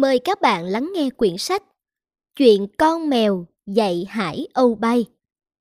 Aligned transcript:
Mời 0.00 0.18
các 0.18 0.40
bạn 0.40 0.64
lắng 0.64 0.90
nghe 0.94 1.10
quyển 1.10 1.38
sách 1.38 1.62
Chuyện 2.36 2.66
con 2.78 3.08
mèo 3.08 3.46
dạy 3.66 4.06
hải 4.08 4.46
âu 4.52 4.74
bay 4.74 5.04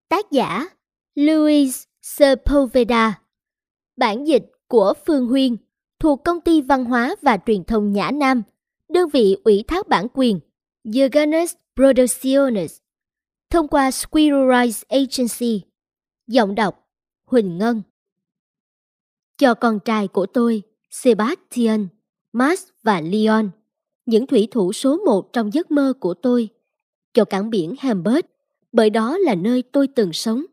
Tác 0.09 0.31
giả 0.31 0.70
Luis 1.15 1.84
Sepulveda 2.02 3.21
Bản 3.98 4.27
dịch 4.27 4.45
của 4.67 4.93
Phương 5.07 5.27
Huyên 5.27 5.57
thuộc 5.99 6.23
Công 6.23 6.41
ty 6.41 6.62
Văn 6.62 6.85
hóa 6.85 7.15
và 7.21 7.38
Truyền 7.45 7.63
thông 7.63 7.93
Nhã 7.93 8.12
Nam 8.13 8.43
Đơn 8.89 9.09
vị 9.09 9.38
ủy 9.43 9.63
thác 9.67 9.88
bản 9.88 10.07
quyền 10.13 10.40
Yoganes 10.84 11.53
Producciones 11.76 12.77
Thông 13.49 13.67
qua 13.67 13.91
Squirrel 13.91 14.65
Rise 14.65 14.85
Agency 14.90 15.62
Giọng 16.27 16.55
đọc 16.55 16.87
Huỳnh 17.26 17.57
Ngân. 17.57 17.81
Cho 19.37 19.53
con 19.53 19.79
trai 19.85 20.07
của 20.07 20.26
tôi 20.26 20.62
Sebastian, 20.90 21.87
Max 22.34 22.63
và 22.84 23.01
Leon 23.01 23.49
những 24.10 24.27
thủy 24.27 24.48
thủ 24.52 24.74
số 24.74 24.98
một 24.98 25.34
trong 25.34 25.54
giấc 25.54 25.71
mơ 25.71 25.93
của 25.99 26.13
tôi, 26.13 26.49
cho 27.13 27.26
cảng 27.26 27.49
biển 27.49 27.76
Hamburg, 27.79 28.26
bởi 28.71 28.90
đó 28.90 29.18
là 29.18 29.35
nơi 29.35 29.63
tôi 29.63 29.88
từng 29.88 30.13
sống, 30.13 30.46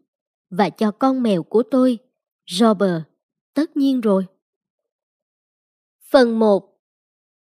và 0.51 0.71
cho 0.71 0.91
con 0.91 1.23
mèo 1.23 1.43
của 1.43 1.62
tôi, 1.62 1.99
Robert, 2.47 3.03
tất 3.55 3.77
nhiên 3.77 4.01
rồi. 4.01 4.27
Phần 6.11 6.39
1 6.39 6.81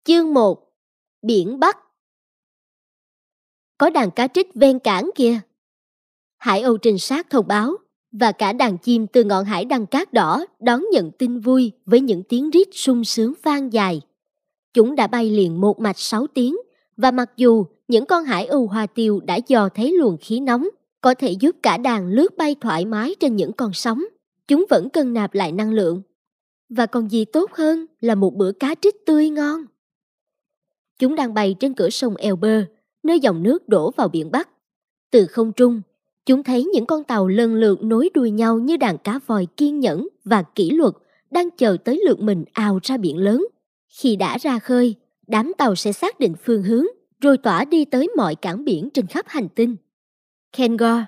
Chương 0.04 0.34
1 0.34 0.73
Biển 1.22 1.59
Bắc 1.59 1.78
Có 3.78 3.89
đàn 3.89 4.12
cá 4.12 4.28
trích 4.28 4.56
ven 4.56 4.80
cảng 4.80 5.09
kia. 5.16 5.39
Hải 6.38 6.62
Âu 6.62 6.78
trinh 6.78 6.98
sát 6.98 7.30
thông 7.30 7.48
báo 7.48 7.78
và 8.12 8.32
cả 8.32 8.54
đàn 8.54 8.78
chim 8.78 9.08
từ 9.08 9.23
ngọn 9.23 9.45
hải 9.45 9.66
đăng 9.66 9.86
cát 9.86 10.14
đỏ 10.14 10.45
đón 10.59 10.84
nhận 10.92 11.12
tin 11.12 11.39
vui 11.39 11.72
với 11.86 12.02
những 12.02 12.23
tiếng 12.23 12.50
rít 12.50 12.67
sung 12.72 13.04
sướng 13.04 13.34
vang 13.44 13.73
dài. 13.73 14.02
Chúng 14.73 14.95
đã 14.95 15.08
bay 15.08 15.30
liền 15.30 15.61
một 15.61 15.80
mạch 15.80 16.00
6 16.00 16.27
tiếng 16.27 16.55
và 16.97 17.11
mặc 17.11 17.31
dù 17.38 17.66
những 17.88 18.05
con 18.05 18.23
hải 18.23 18.45
âu 18.45 18.67
hoa 18.67 18.86
tiêu 18.86 19.19
đã 19.19 19.39
dò 19.47 19.69
thấy 19.69 19.91
luồng 19.91 20.17
khí 20.22 20.39
nóng 20.39 20.67
có 21.02 21.14
thể 21.14 21.31
giúp 21.31 21.55
cả 21.64 21.77
đàn 21.77 22.08
lướt 22.08 22.38
bay 22.38 22.55
thoải 22.61 22.86
mái 22.86 23.16
trên 23.19 23.36
những 23.36 23.53
con 23.53 23.73
sóng, 23.73 24.03
chúng 24.47 24.66
vẫn 24.69 24.89
cần 24.89 25.14
nạp 25.14 25.33
lại 25.33 25.52
năng 25.52 25.73
lượng. 25.73 26.02
Và 26.69 26.86
còn 26.86 27.11
gì 27.11 27.25
tốt 27.25 27.52
hơn 27.53 27.86
là 27.99 28.16
một 28.16 28.36
bữa 28.36 28.52
cá 28.52 28.75
trích 28.81 29.05
tươi 29.05 29.30
ngon. 29.30 29.66
Chúng 30.99 31.16
đang 31.16 31.33
bay 31.33 31.55
trên 31.59 31.73
cửa 31.73 31.89
sông 31.89 32.16
Elber, 32.16 32.64
nơi 33.03 33.19
dòng 33.19 33.44
nước 33.44 33.69
đổ 33.69 33.92
vào 33.92 34.08
biển 34.08 34.31
Bắc. 34.31 34.49
Từ 35.11 35.25
không 35.25 35.53
trung, 35.53 35.81
chúng 36.25 36.44
thấy 36.44 36.64
những 36.64 36.86
con 36.86 37.03
tàu 37.03 37.27
lần 37.27 37.55
lượt 37.55 37.83
nối 37.83 38.09
đuôi 38.14 38.31
nhau 38.31 38.59
như 38.59 38.77
đàn 38.77 38.97
cá 38.97 39.19
voi 39.27 39.47
kiên 39.58 39.80
nhẫn 39.80 40.08
và 40.25 40.44
kỷ 40.44 40.69
luật 40.69 40.94
đang 41.31 41.49
chờ 41.52 41.77
tới 41.83 42.02
lượt 42.05 42.20
mình 42.20 42.43
ào 42.54 42.80
ra 42.83 42.98
biển 42.98 43.17
lớn 43.17 43.48
khi 43.92 44.16
đã 44.16 44.38
ra 44.38 44.60
khơi, 44.60 44.96
đám 45.28 45.54
tàu 45.58 45.76
sẽ 45.76 45.92
xác 45.92 46.20
định 46.20 46.34
phương 46.46 46.64
hướng 46.64 46.86
rồi 47.22 47.38
tỏa 47.38 47.66
đi 47.66 47.86
tới 47.86 48.10
mọi 48.18 48.36
cảng 48.36 48.66
biển 48.66 48.90
trên 48.94 49.08
khắp 49.08 49.26
hành 49.28 49.50
tinh. 49.50 49.76
Kengor, 50.58 51.00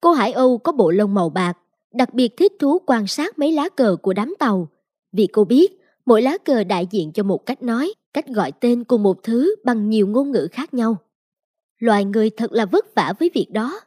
cô 0.00 0.12
Hải 0.12 0.32
Âu 0.32 0.58
có 0.58 0.72
bộ 0.72 0.90
lông 0.90 1.14
màu 1.14 1.30
bạc, 1.30 1.58
đặc 1.92 2.14
biệt 2.14 2.36
thích 2.36 2.52
thú 2.58 2.78
quan 2.86 3.06
sát 3.06 3.38
mấy 3.38 3.52
lá 3.52 3.68
cờ 3.68 3.96
của 4.02 4.12
đám 4.12 4.34
tàu, 4.38 4.68
vì 5.12 5.26
cô 5.26 5.44
biết 5.44 5.80
mỗi 6.06 6.22
lá 6.22 6.38
cờ 6.38 6.64
đại 6.64 6.86
diện 6.90 7.12
cho 7.12 7.22
một 7.22 7.46
cách 7.46 7.62
nói, 7.62 7.94
cách 8.12 8.26
gọi 8.26 8.52
tên 8.52 8.84
cùng 8.84 9.02
một 9.02 9.22
thứ 9.22 9.54
bằng 9.64 9.90
nhiều 9.90 10.06
ngôn 10.06 10.30
ngữ 10.30 10.48
khác 10.52 10.74
nhau. 10.74 10.96
Loài 11.78 12.04
người 12.04 12.30
thật 12.30 12.52
là 12.52 12.66
vất 12.66 12.94
vả 12.94 13.12
với 13.18 13.30
việc 13.34 13.46
đó. 13.50 13.80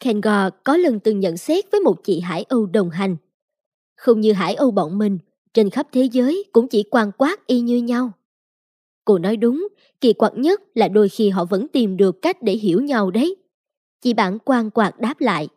Kengor 0.00 0.52
có 0.64 0.76
lần 0.76 1.00
từng 1.00 1.20
nhận 1.20 1.36
xét 1.36 1.64
với 1.70 1.80
một 1.80 2.04
chị 2.04 2.20
Hải 2.20 2.42
Âu 2.48 2.66
đồng 2.66 2.90
hành. 2.90 3.16
Không 3.96 4.20
như 4.20 4.32
Hải 4.32 4.54
Âu 4.54 4.70
bọn 4.70 4.98
mình, 4.98 5.18
trên 5.56 5.70
khắp 5.70 5.86
thế 5.92 6.08
giới 6.12 6.44
cũng 6.52 6.68
chỉ 6.68 6.82
quan 6.90 7.10
quát 7.18 7.46
y 7.46 7.60
như 7.60 7.76
nhau. 7.76 8.12
Cô 9.04 9.18
nói 9.18 9.36
đúng, 9.36 9.68
kỳ 10.00 10.12
quặc 10.12 10.32
nhất 10.36 10.62
là 10.74 10.88
đôi 10.88 11.08
khi 11.08 11.28
họ 11.28 11.44
vẫn 11.44 11.68
tìm 11.68 11.96
được 11.96 12.22
cách 12.22 12.42
để 12.42 12.52
hiểu 12.52 12.80
nhau 12.80 13.10
đấy. 13.10 13.36
Chị 14.00 14.14
bạn 14.14 14.38
quan 14.44 14.70
quạt 14.70 15.00
đáp 15.00 15.20
lại. 15.20 15.48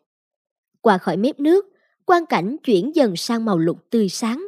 Qua 0.82 0.98
khỏi 0.98 1.18
mép 1.18 1.40
nước, 1.40 1.66
quang 2.06 2.26
cảnh 2.26 2.58
chuyển 2.64 2.96
dần 2.96 3.16
sang 3.16 3.46
màu 3.46 3.58
lục 3.58 3.78
tươi 3.90 4.10
sáng. 4.10 4.48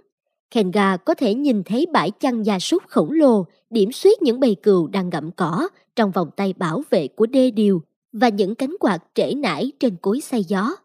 Kenga 0.51 0.97
có 0.97 1.13
thể 1.13 1.33
nhìn 1.33 1.63
thấy 1.63 1.85
bãi 1.93 2.11
chăn 2.11 2.45
gia 2.45 2.59
súc 2.59 2.83
khổng 2.87 3.11
lồ 3.11 3.45
điểm 3.69 3.91
xuyết 3.91 4.21
những 4.21 4.39
bầy 4.39 4.55
cừu 4.55 4.87
đang 4.87 5.09
gặm 5.09 5.31
cỏ 5.31 5.69
trong 5.95 6.11
vòng 6.11 6.29
tay 6.35 6.53
bảo 6.53 6.83
vệ 6.89 7.07
của 7.07 7.25
đê 7.25 7.51
điều 7.51 7.81
và 8.11 8.29
những 8.29 8.55
cánh 8.55 8.75
quạt 8.79 9.03
trễ 9.15 9.33
nải 9.33 9.71
trên 9.79 9.95
cối 10.01 10.21
xay 10.21 10.43
gió. 10.43 10.75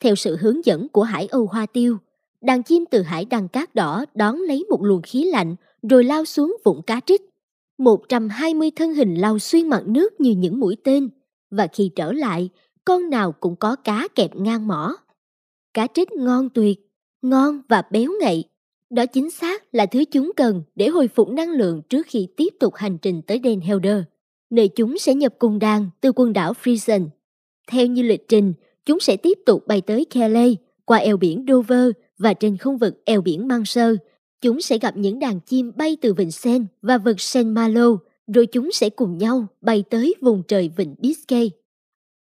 Theo 0.00 0.14
sự 0.14 0.36
hướng 0.40 0.64
dẫn 0.64 0.88
của 0.88 1.02
Hải 1.02 1.26
Âu 1.26 1.46
Hoa 1.46 1.66
Tiêu, 1.66 1.98
đàn 2.40 2.62
chim 2.62 2.84
từ 2.90 3.02
hải 3.02 3.24
đăng 3.24 3.48
cát 3.48 3.74
đỏ 3.74 4.04
đón 4.14 4.40
lấy 4.40 4.64
một 4.70 4.82
luồng 4.82 5.02
khí 5.02 5.24
lạnh 5.24 5.56
rồi 5.82 6.04
lao 6.04 6.24
xuống 6.24 6.56
vũng 6.64 6.82
cá 6.82 7.00
trích. 7.06 7.22
120 7.78 8.70
thân 8.76 8.94
hình 8.94 9.14
lao 9.14 9.38
xuyên 9.38 9.68
mặt 9.68 9.82
nước 9.86 10.20
như 10.20 10.30
những 10.30 10.60
mũi 10.60 10.76
tên 10.84 11.08
và 11.50 11.66
khi 11.66 11.90
trở 11.96 12.12
lại, 12.12 12.48
con 12.84 13.10
nào 13.10 13.32
cũng 13.32 13.56
có 13.56 13.76
cá 13.76 14.08
kẹp 14.14 14.36
ngang 14.36 14.68
mỏ. 14.68 14.96
Cá 15.74 15.86
trích 15.94 16.12
ngon 16.12 16.48
tuyệt, 16.50 16.78
ngon 17.22 17.62
và 17.68 17.82
béo 17.90 18.10
ngậy. 18.20 18.44
Đó 18.90 19.06
chính 19.06 19.30
xác 19.30 19.74
là 19.74 19.86
thứ 19.86 20.04
chúng 20.04 20.32
cần 20.36 20.62
để 20.74 20.88
hồi 20.88 21.08
phục 21.08 21.28
năng 21.28 21.50
lượng 21.50 21.82
trước 21.88 22.06
khi 22.06 22.28
tiếp 22.36 22.48
tục 22.60 22.74
hành 22.74 22.98
trình 22.98 23.22
tới 23.22 23.40
Den 23.44 23.60
Helder, 23.60 24.02
nơi 24.50 24.68
chúng 24.68 24.98
sẽ 24.98 25.14
nhập 25.14 25.34
cùng 25.38 25.58
đàn 25.58 25.90
từ 26.00 26.12
quần 26.16 26.32
đảo 26.32 26.52
Friesen. 26.62 27.08
Theo 27.68 27.86
như 27.86 28.02
lịch 28.02 28.28
trình, 28.28 28.52
chúng 28.86 29.00
sẽ 29.00 29.16
tiếp 29.16 29.38
tục 29.46 29.66
bay 29.66 29.80
tới 29.80 30.04
Calais 30.04 30.54
qua 30.84 30.98
eo 30.98 31.16
biển 31.16 31.44
Dover 31.48 31.90
và 32.18 32.34
trên 32.34 32.56
không 32.56 32.78
vực 32.78 33.04
eo 33.04 33.20
biển 33.20 33.48
Mang 33.48 33.64
Sơ, 33.64 33.96
chúng 34.40 34.60
sẽ 34.60 34.78
gặp 34.78 34.96
những 34.96 35.18
đàn 35.18 35.40
chim 35.40 35.72
bay 35.76 35.96
từ 36.00 36.14
vịnh 36.14 36.30
Sen 36.30 36.66
và 36.82 36.98
vực 36.98 37.20
Sen 37.20 37.54
Malo, 37.54 37.98
rồi 38.26 38.46
chúng 38.46 38.72
sẽ 38.72 38.90
cùng 38.90 39.18
nhau 39.18 39.46
bay 39.60 39.84
tới 39.90 40.14
vùng 40.20 40.42
trời 40.48 40.70
vịnh 40.76 40.94
Biscay. 40.98 41.50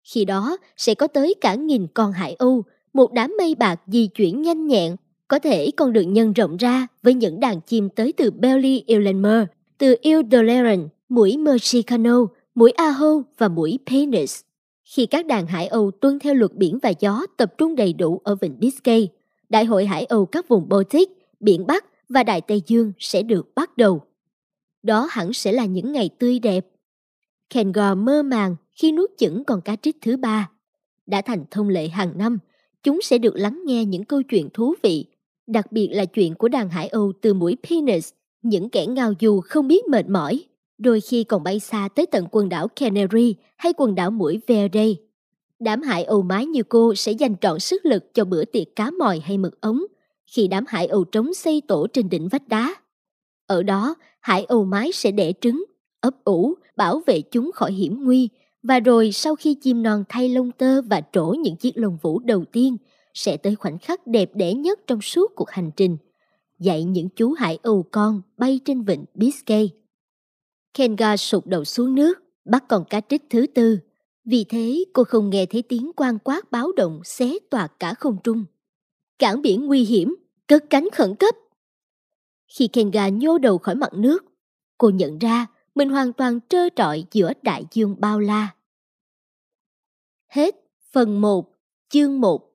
Khi 0.04 0.24
đó 0.24 0.56
sẽ 0.76 0.94
có 0.94 1.06
tới 1.06 1.34
cả 1.40 1.54
nghìn 1.54 1.86
con 1.94 2.12
hải 2.12 2.34
âu, 2.34 2.64
một 2.92 3.12
đám 3.12 3.34
mây 3.38 3.54
bạc 3.54 3.80
di 3.86 4.06
chuyển 4.06 4.42
nhanh 4.42 4.66
nhẹn, 4.66 4.96
có 5.28 5.38
thể 5.38 5.70
còn 5.76 5.92
được 5.92 6.02
nhân 6.02 6.32
rộng 6.32 6.56
ra 6.56 6.86
với 7.02 7.14
những 7.14 7.40
đàn 7.40 7.60
chim 7.60 7.88
tới 7.88 8.12
từ 8.12 8.30
Belly 8.30 8.82
Illenmer, 8.86 9.44
từ 9.78 9.96
Ildoleran, 10.00 10.88
mũi 11.08 11.36
Mersicano, 11.36 12.26
mũi 12.54 12.70
Aho 12.70 13.22
và 13.38 13.48
mũi 13.48 13.78
Penis. 13.86 14.40
Khi 14.84 15.06
các 15.06 15.26
đàn 15.26 15.46
hải 15.46 15.66
âu 15.66 15.90
tuân 15.90 16.18
theo 16.18 16.34
luật 16.34 16.54
biển 16.54 16.78
và 16.82 16.92
gió 17.00 17.26
tập 17.36 17.54
trung 17.58 17.76
đầy 17.76 17.92
đủ 17.92 18.20
ở 18.24 18.34
vịnh 18.34 18.58
Biscay, 18.58 19.08
Đại 19.52 19.64
hội 19.64 19.86
Hải 19.86 20.04
Âu 20.04 20.26
các 20.26 20.48
vùng 20.48 20.68
Baltic, 20.68 21.08
Biển 21.40 21.66
Bắc 21.66 21.84
và 22.08 22.22
Đại 22.22 22.40
Tây 22.40 22.62
Dương 22.66 22.92
sẽ 22.98 23.22
được 23.22 23.54
bắt 23.54 23.76
đầu. 23.76 24.00
Đó 24.82 25.08
hẳn 25.10 25.32
sẽ 25.32 25.52
là 25.52 25.64
những 25.64 25.92
ngày 25.92 26.10
tươi 26.18 26.38
đẹp. 26.38 26.66
Kengor 27.50 27.96
mơ 27.96 28.22
màng 28.22 28.56
khi 28.70 28.92
nuốt 28.92 29.10
chửng 29.18 29.44
con 29.44 29.60
cá 29.60 29.76
trích 29.76 29.96
thứ 30.00 30.16
ba. 30.16 30.50
Đã 31.06 31.22
thành 31.22 31.44
thông 31.50 31.68
lệ 31.68 31.88
hàng 31.88 32.18
năm, 32.18 32.38
chúng 32.82 33.00
sẽ 33.02 33.18
được 33.18 33.36
lắng 33.36 33.62
nghe 33.66 33.84
những 33.84 34.04
câu 34.04 34.22
chuyện 34.22 34.48
thú 34.54 34.74
vị, 34.82 35.06
đặc 35.46 35.72
biệt 35.72 35.88
là 35.88 36.04
chuyện 36.04 36.34
của 36.34 36.48
đàn 36.48 36.68
Hải 36.70 36.88
Âu 36.88 37.12
từ 37.22 37.34
mũi 37.34 37.56
Penis, 37.68 38.12
những 38.42 38.70
kẻ 38.70 38.86
ngao 38.86 39.12
du 39.20 39.40
không 39.40 39.68
biết 39.68 39.88
mệt 39.88 40.08
mỏi, 40.08 40.44
đôi 40.78 41.00
khi 41.00 41.24
còn 41.24 41.42
bay 41.42 41.60
xa 41.60 41.88
tới 41.94 42.06
tận 42.06 42.26
quần 42.30 42.48
đảo 42.48 42.68
Canary 42.68 43.34
hay 43.56 43.72
quần 43.76 43.94
đảo 43.94 44.10
mũi 44.10 44.40
Verde 44.46 44.86
đám 45.62 45.82
hải 45.82 46.04
âu 46.04 46.22
mái 46.22 46.46
như 46.46 46.62
cô 46.62 46.94
sẽ 46.94 47.12
dành 47.12 47.34
trọn 47.40 47.60
sức 47.60 47.86
lực 47.86 48.14
cho 48.14 48.24
bữa 48.24 48.44
tiệc 48.44 48.76
cá 48.76 48.90
mòi 48.90 49.20
hay 49.20 49.38
mực 49.38 49.60
ống 49.60 49.82
khi 50.26 50.48
đám 50.48 50.64
hải 50.68 50.86
âu 50.86 51.04
trống 51.04 51.34
xây 51.34 51.62
tổ 51.68 51.86
trên 51.86 52.08
đỉnh 52.08 52.28
vách 52.28 52.48
đá. 52.48 52.74
Ở 53.46 53.62
đó, 53.62 53.94
hải 54.20 54.44
âu 54.44 54.64
mái 54.64 54.92
sẽ 54.92 55.10
đẻ 55.10 55.32
trứng, 55.40 55.64
ấp 56.00 56.24
ủ, 56.24 56.54
bảo 56.76 57.02
vệ 57.06 57.20
chúng 57.20 57.50
khỏi 57.54 57.72
hiểm 57.72 58.04
nguy 58.04 58.28
và 58.62 58.80
rồi 58.80 59.12
sau 59.12 59.36
khi 59.36 59.54
chim 59.54 59.82
non 59.82 60.04
thay 60.08 60.28
lông 60.28 60.52
tơ 60.52 60.82
và 60.82 61.02
trổ 61.12 61.26
những 61.26 61.56
chiếc 61.56 61.72
lông 61.74 61.98
vũ 62.02 62.18
đầu 62.18 62.44
tiên 62.52 62.76
sẽ 63.14 63.36
tới 63.36 63.54
khoảnh 63.54 63.78
khắc 63.78 64.06
đẹp 64.06 64.30
đẽ 64.34 64.54
nhất 64.54 64.80
trong 64.86 65.00
suốt 65.00 65.32
cuộc 65.36 65.50
hành 65.50 65.70
trình 65.76 65.96
dạy 66.58 66.84
những 66.84 67.08
chú 67.16 67.32
hải 67.32 67.58
âu 67.62 67.84
con 67.90 68.22
bay 68.36 68.60
trên 68.64 68.82
vịnh 68.82 69.04
Biscay. 69.14 69.70
Kenga 70.74 71.16
sụp 71.16 71.46
đầu 71.46 71.64
xuống 71.64 71.94
nước, 71.94 72.18
bắt 72.44 72.64
con 72.68 72.84
cá 72.84 73.00
trích 73.00 73.22
thứ 73.30 73.46
tư 73.46 73.78
vì 74.24 74.44
thế 74.48 74.84
cô 74.92 75.04
không 75.04 75.30
nghe 75.30 75.46
thấy 75.46 75.62
tiếng 75.62 75.90
quan 75.96 76.18
quát 76.18 76.50
báo 76.50 76.72
động 76.72 77.00
xé 77.04 77.38
toạc 77.50 77.72
cả 77.78 77.94
không 77.94 78.16
trung. 78.24 78.44
Cảng 79.18 79.42
biển 79.42 79.66
nguy 79.66 79.84
hiểm, 79.84 80.14
cất 80.46 80.64
cánh 80.70 80.88
khẩn 80.92 81.14
cấp. 81.14 81.34
Khi 82.46 82.68
Kenga 82.68 83.08
nhô 83.08 83.38
đầu 83.38 83.58
khỏi 83.58 83.74
mặt 83.74 83.92
nước, 83.94 84.24
cô 84.78 84.90
nhận 84.90 85.18
ra 85.18 85.46
mình 85.74 85.88
hoàn 85.88 86.12
toàn 86.12 86.40
trơ 86.48 86.68
trọi 86.76 87.04
giữa 87.10 87.32
đại 87.42 87.64
dương 87.70 87.96
bao 87.98 88.20
la. 88.20 88.54
Hết 90.28 90.56
phần 90.92 91.20
1, 91.20 91.54
chương 91.88 92.20
1 92.20 92.51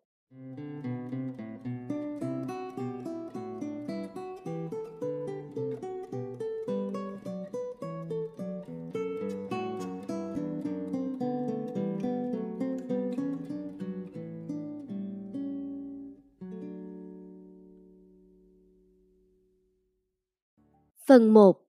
Phần 21.07 21.33
1 21.33 21.65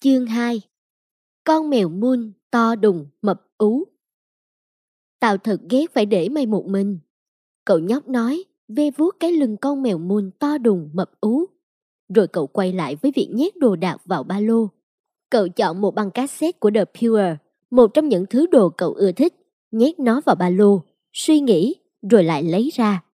Chương 0.00 0.26
2 0.26 0.60
Con 1.44 1.70
mèo 1.70 1.88
muôn 1.88 2.32
to 2.50 2.74
đùng 2.74 3.06
mập 3.22 3.42
ú 3.58 3.84
Tao 5.20 5.36
thật 5.36 5.60
ghét 5.70 5.94
phải 5.94 6.06
để 6.06 6.28
mày 6.28 6.46
một 6.46 6.66
mình. 6.66 6.98
Cậu 7.64 7.78
nhóc 7.78 8.08
nói, 8.08 8.44
ve 8.68 8.90
vuốt 8.90 9.16
cái 9.20 9.32
lưng 9.32 9.56
con 9.56 9.82
mèo 9.82 9.98
muôn 9.98 10.30
to 10.38 10.58
đùng 10.58 10.90
mập 10.92 11.10
ú. 11.20 11.44
Rồi 12.14 12.26
cậu 12.26 12.46
quay 12.46 12.72
lại 12.72 12.96
với 12.96 13.12
việc 13.14 13.28
nhét 13.32 13.56
đồ 13.56 13.76
đạc 13.76 13.96
vào 14.04 14.22
ba 14.22 14.40
lô. 14.40 14.68
Cậu 15.30 15.48
chọn 15.48 15.80
một 15.80 15.94
băng 15.94 16.10
cassette 16.10 16.58
của 16.58 16.70
The 16.74 16.84
Pure, 16.84 17.36
một 17.70 17.94
trong 17.94 18.08
những 18.08 18.26
thứ 18.30 18.46
đồ 18.46 18.68
cậu 18.68 18.92
ưa 18.92 19.12
thích, 19.12 19.34
nhét 19.70 20.00
nó 20.00 20.20
vào 20.24 20.36
ba 20.36 20.48
lô, 20.48 20.82
suy 21.12 21.40
nghĩ, 21.40 21.74
rồi 22.10 22.24
lại 22.24 22.42
lấy 22.42 22.70
ra. 22.74 23.04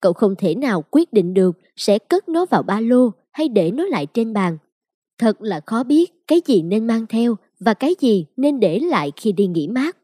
Cậu 0.00 0.12
không 0.12 0.34
thể 0.38 0.54
nào 0.54 0.84
quyết 0.90 1.12
định 1.12 1.34
được 1.34 1.58
sẽ 1.76 1.98
cất 1.98 2.28
nó 2.28 2.46
vào 2.46 2.62
ba 2.62 2.80
lô 2.80 3.10
hay 3.30 3.48
để 3.48 3.70
nó 3.70 3.84
lại 3.84 4.06
trên 4.06 4.32
bàn 4.32 4.58
Thật 5.20 5.42
là 5.42 5.60
khó 5.66 5.82
biết 5.82 6.26
cái 6.26 6.40
gì 6.46 6.62
nên 6.62 6.86
mang 6.86 7.06
theo 7.06 7.36
và 7.60 7.74
cái 7.74 7.94
gì 8.00 8.26
nên 8.36 8.60
để 8.60 8.78
lại 8.78 9.12
khi 9.16 9.32
đi 9.32 9.46
nghỉ 9.46 9.68
mát. 9.68 9.96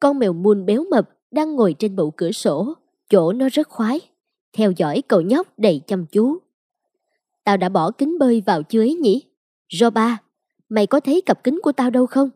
Con 0.00 0.18
mèo 0.18 0.32
muôn 0.32 0.66
béo 0.66 0.84
mập 0.90 1.08
đang 1.30 1.54
ngồi 1.54 1.74
trên 1.78 1.96
bậu 1.96 2.10
cửa 2.10 2.32
sổ, 2.32 2.74
chỗ 3.10 3.32
nó 3.32 3.48
rất 3.52 3.68
khoái, 3.68 4.00
theo 4.52 4.72
dõi 4.76 5.02
cậu 5.08 5.20
nhóc 5.20 5.58
đầy 5.58 5.80
chăm 5.86 6.06
chú. 6.06 6.38
Tao 7.44 7.56
đã 7.56 7.68
bỏ 7.68 7.90
kính 7.90 8.18
bơi 8.18 8.42
vào 8.46 8.62
chưa 8.62 8.80
ấy 8.80 8.94
nhỉ? 8.94 9.22
Roba, 9.80 10.18
mày 10.68 10.86
có 10.86 11.00
thấy 11.00 11.20
cặp 11.20 11.44
kính 11.44 11.60
của 11.62 11.72
tao 11.72 11.90
đâu 11.90 12.06
không? 12.06 12.30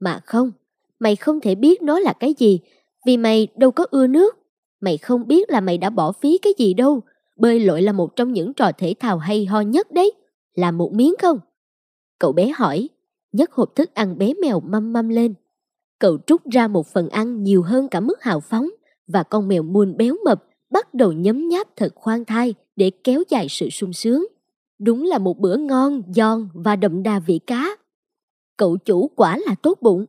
Mà 0.00 0.20
không, 0.26 0.52
mày 0.98 1.16
không 1.16 1.40
thể 1.40 1.54
biết 1.54 1.82
nó 1.82 1.98
là 1.98 2.12
cái 2.12 2.34
gì 2.38 2.60
vì 3.06 3.16
mày 3.16 3.48
đâu 3.56 3.70
có 3.70 3.86
ưa 3.90 4.06
nước. 4.06 4.38
Mày 4.80 4.98
không 4.98 5.26
biết 5.26 5.50
là 5.50 5.60
mày 5.60 5.78
đã 5.78 5.90
bỏ 5.90 6.12
phí 6.12 6.38
cái 6.38 6.52
gì 6.58 6.74
đâu. 6.74 7.02
Bơi 7.36 7.60
lội 7.60 7.82
là 7.82 7.92
một 7.92 8.16
trong 8.16 8.32
những 8.32 8.54
trò 8.54 8.72
thể 8.78 8.94
thao 9.00 9.18
hay 9.18 9.46
ho 9.46 9.60
nhất 9.60 9.90
đấy. 9.92 10.12
Làm 10.54 10.78
một 10.78 10.92
miếng 10.92 11.14
không? 11.22 11.40
Cậu 12.18 12.32
bé 12.32 12.52
hỏi, 12.56 12.88
nhấc 13.32 13.52
hộp 13.52 13.76
thức 13.76 13.94
ăn 13.94 14.18
bé 14.18 14.34
mèo 14.42 14.60
măm 14.60 14.92
măm 14.92 15.08
lên. 15.08 15.34
Cậu 15.98 16.18
trút 16.26 16.44
ra 16.44 16.68
một 16.68 16.86
phần 16.86 17.08
ăn 17.08 17.42
nhiều 17.42 17.62
hơn 17.62 17.88
cả 17.88 18.00
mức 18.00 18.22
hào 18.22 18.40
phóng 18.40 18.68
và 19.06 19.22
con 19.22 19.48
mèo 19.48 19.62
muôn 19.62 19.96
béo 19.96 20.16
mập 20.24 20.44
bắt 20.70 20.94
đầu 20.94 21.12
nhấm 21.12 21.48
nháp 21.48 21.76
thật 21.76 21.92
khoan 21.94 22.24
thai 22.24 22.54
để 22.76 22.90
kéo 23.04 23.22
dài 23.28 23.46
sự 23.48 23.70
sung 23.70 23.92
sướng. 23.92 24.26
Đúng 24.78 25.04
là 25.04 25.18
một 25.18 25.38
bữa 25.38 25.56
ngon, 25.56 26.02
giòn 26.14 26.48
và 26.54 26.76
đậm 26.76 27.02
đà 27.02 27.18
vị 27.18 27.40
cá. 27.46 27.76
Cậu 28.56 28.76
chủ 28.76 29.08
quả 29.16 29.38
là 29.46 29.54
tốt 29.62 29.78
bụng. 29.80 30.06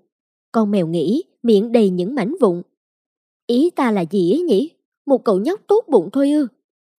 Con 0.51 0.71
mèo 0.71 0.87
nghĩ 0.87 1.23
miệng 1.43 1.71
đầy 1.71 1.89
những 1.89 2.15
mảnh 2.15 2.35
vụn. 2.41 2.61
Ý 3.47 3.69
ta 3.69 3.91
là 3.91 4.05
gì 4.11 4.33
ấy 4.33 4.41
nhỉ? 4.41 4.69
Một 5.05 5.23
cậu 5.23 5.39
nhóc 5.39 5.61
tốt 5.67 5.85
bụng 5.87 6.09
thôi 6.13 6.31
ư? 6.31 6.47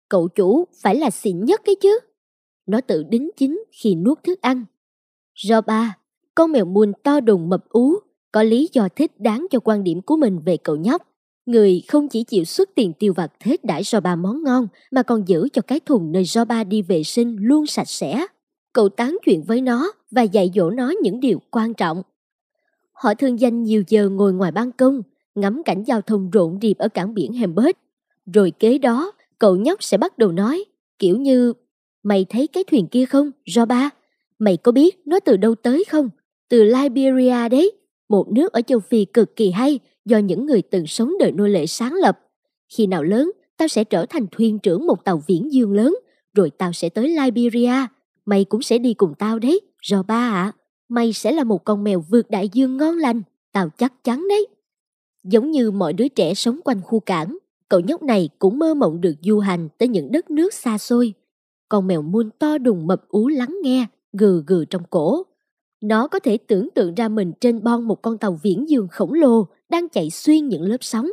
Cậu 0.09 0.27
chủ 0.27 0.65
phải 0.81 0.95
là 0.95 1.09
xịn 1.09 1.45
nhất 1.45 1.61
cái 1.65 1.75
chứ. 1.75 1.99
Nó 2.65 2.81
tự 2.81 3.03
đính 3.03 3.29
chính 3.37 3.63
khi 3.71 3.95
nuốt 3.95 4.23
thức 4.23 4.41
ăn. 4.41 4.65
Do 5.35 5.61
ba, 5.61 5.97
con 6.35 6.51
mèo 6.51 6.65
muôn 6.65 6.91
to 7.03 7.19
đùng 7.19 7.49
mập 7.49 7.69
ú, 7.69 7.93
có 8.31 8.43
lý 8.43 8.69
do 8.73 8.87
thích 8.95 9.19
đáng 9.19 9.47
cho 9.51 9.59
quan 9.59 9.83
điểm 9.83 10.01
của 10.01 10.17
mình 10.17 10.39
về 10.45 10.57
cậu 10.57 10.75
nhóc. 10.75 11.07
Người 11.45 11.83
không 11.87 12.07
chỉ 12.07 12.23
chịu 12.23 12.43
xuất 12.43 12.69
tiền 12.75 12.93
tiêu 12.93 13.13
vặt 13.13 13.31
thế 13.39 13.57
đãi 13.63 13.83
do 13.83 13.99
ba 13.99 14.15
món 14.15 14.43
ngon 14.43 14.67
mà 14.91 15.03
còn 15.03 15.27
giữ 15.27 15.47
cho 15.53 15.61
cái 15.61 15.79
thùng 15.79 16.11
nơi 16.11 16.23
do 16.25 16.45
ba 16.45 16.63
đi 16.63 16.81
vệ 16.81 17.03
sinh 17.03 17.37
luôn 17.39 17.65
sạch 17.65 17.87
sẽ. 17.87 18.25
Cậu 18.73 18.89
tán 18.89 19.17
chuyện 19.25 19.43
với 19.43 19.61
nó 19.61 19.91
và 20.11 20.21
dạy 20.21 20.51
dỗ 20.55 20.69
nó 20.69 20.93
những 21.01 21.19
điều 21.19 21.39
quan 21.51 21.73
trọng. 21.73 22.01
Họ 22.91 23.13
thường 23.13 23.39
dành 23.39 23.63
nhiều 23.63 23.83
giờ 23.87 24.09
ngồi 24.09 24.33
ngoài 24.33 24.51
ban 24.51 24.71
công, 24.71 25.01
ngắm 25.35 25.61
cảnh 25.65 25.83
giao 25.83 26.01
thông 26.01 26.29
rộn 26.29 26.59
rịp 26.61 26.77
ở 26.77 26.87
cảng 26.87 27.13
biển 27.13 27.33
Hembert. 27.33 27.77
Rồi 28.33 28.51
kế 28.51 28.77
đó, 28.77 29.11
cậu 29.39 29.55
nhóc 29.55 29.83
sẽ 29.83 29.97
bắt 29.97 30.17
đầu 30.17 30.31
nói, 30.31 30.65
kiểu 30.99 31.17
như 31.17 31.53
Mày 32.03 32.25
thấy 32.29 32.47
cái 32.47 32.63
thuyền 32.63 32.87
kia 32.87 33.05
không, 33.05 33.31
Roba? 33.45 33.89
Mày 34.39 34.57
có 34.57 34.71
biết 34.71 35.01
nó 35.05 35.19
từ 35.19 35.37
đâu 35.37 35.55
tới 35.55 35.83
không? 35.89 36.09
Từ 36.49 36.63
Liberia 36.63 37.49
đấy, 37.49 37.71
một 38.09 38.31
nước 38.31 38.53
ở 38.53 38.61
châu 38.61 38.79
Phi 38.79 39.05
cực 39.05 39.35
kỳ 39.35 39.51
hay 39.51 39.79
do 40.05 40.17
những 40.17 40.45
người 40.45 40.61
từng 40.61 40.87
sống 40.87 41.13
đời 41.19 41.31
nô 41.31 41.47
lệ 41.47 41.65
sáng 41.65 41.93
lập. 41.93 42.19
Khi 42.77 42.87
nào 42.87 43.03
lớn, 43.03 43.31
tao 43.57 43.67
sẽ 43.67 43.83
trở 43.83 44.05
thành 44.05 44.25
thuyền 44.31 44.59
trưởng 44.59 44.87
một 44.87 45.05
tàu 45.05 45.23
viễn 45.27 45.53
dương 45.53 45.73
lớn, 45.73 45.95
rồi 46.33 46.49
tao 46.49 46.73
sẽ 46.73 46.89
tới 46.89 47.09
Liberia. 47.09 47.73
Mày 48.25 48.43
cũng 48.43 48.61
sẽ 48.61 48.77
đi 48.77 48.93
cùng 48.93 49.13
tao 49.19 49.39
đấy, 49.39 49.61
Roba 49.83 50.15
ạ. 50.15 50.43
À. 50.43 50.53
Mày 50.89 51.13
sẽ 51.13 51.31
là 51.31 51.43
một 51.43 51.63
con 51.65 51.83
mèo 51.83 52.03
vượt 52.09 52.29
đại 52.29 52.49
dương 52.53 52.77
ngon 52.77 52.97
lành, 52.97 53.21
tao 53.53 53.69
chắc 53.77 54.03
chắn 54.03 54.27
đấy. 54.29 54.47
Giống 55.23 55.51
như 55.51 55.71
mọi 55.71 55.93
đứa 55.93 56.07
trẻ 56.07 56.33
sống 56.33 56.59
quanh 56.63 56.81
khu 56.81 56.99
cảng, 56.99 57.37
cậu 57.69 57.79
nhóc 57.79 58.03
này 58.03 58.29
cũng 58.39 58.59
mơ 58.59 58.73
mộng 58.73 59.01
được 59.01 59.15
du 59.21 59.39
hành 59.39 59.69
tới 59.77 59.87
những 59.87 60.11
đất 60.11 60.31
nước 60.31 60.53
xa 60.53 60.77
xôi 60.77 61.13
con 61.73 61.87
mèo 61.87 62.01
muôn 62.01 62.29
to 62.39 62.57
đùng 62.57 62.87
mập 62.87 63.07
ú 63.07 63.27
lắng 63.27 63.57
nghe, 63.63 63.87
gừ 64.11 64.43
gừ 64.47 64.65
trong 64.65 64.83
cổ. 64.89 65.23
Nó 65.81 66.07
có 66.07 66.19
thể 66.19 66.37
tưởng 66.37 66.69
tượng 66.75 66.95
ra 66.95 67.07
mình 67.09 67.31
trên 67.41 67.63
bon 67.63 67.87
một 67.87 68.01
con 68.01 68.17
tàu 68.17 68.39
viễn 68.43 68.69
dương 68.69 68.87
khổng 68.91 69.13
lồ 69.13 69.47
đang 69.69 69.89
chạy 69.89 70.09
xuyên 70.09 70.47
những 70.47 70.61
lớp 70.61 70.77
sóng. 70.81 71.09